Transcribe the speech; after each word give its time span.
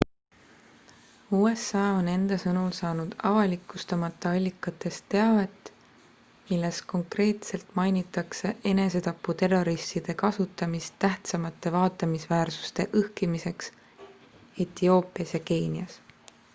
usa 1.39 1.81
on 1.97 2.07
enda 2.13 2.37
sõnul 2.43 2.71
saanud 2.77 3.11
avalikustamata 3.31 4.31
allikast 4.37 4.97
teavet 5.15 5.69
milles 6.47 6.79
konkreetselt 6.93 7.69
mainitakse 7.81 8.53
enesetaputerroristide 8.71 10.17
kasutamist 10.23 10.97
tähtsamate 11.07 11.75
vaatamisväärsuste 11.79 12.89
õhkimiseks 13.05 13.71
etioopias 14.67 15.37
ja 15.39 15.43
keenias 15.53 16.01